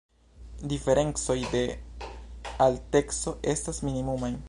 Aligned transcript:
Diferencoj 0.71 1.35
de 1.53 1.63
alteco 2.67 3.37
estas 3.57 3.83
minimumaj. 3.91 4.37